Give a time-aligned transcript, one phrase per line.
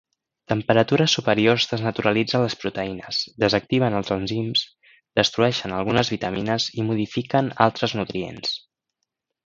[0.51, 4.65] Temperatures superiors desnaturalitzen les proteïnes, desactiven els enzims,
[5.21, 8.59] destrueixen algunes vitamines i modifiquen altres nutrients.